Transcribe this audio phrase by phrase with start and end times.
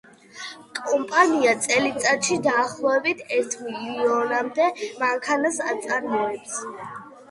[0.79, 4.75] კომპანია წელიწადში დაახლოებით ერთ მილიონამდე
[5.07, 6.63] მანქანას აწარმოებს.